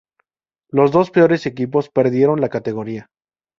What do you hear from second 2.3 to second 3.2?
la categoría.